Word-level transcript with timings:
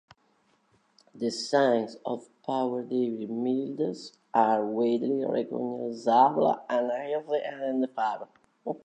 The 1.13 1.29
signs 1.29 1.95
of 2.07 2.27
powdery 2.43 3.27
mildews 3.29 4.17
are 4.33 4.65
widely 4.65 5.23
recognizable 5.23 6.65
and 6.67 6.89
easily 6.91 7.41
identifiable. 7.45 8.29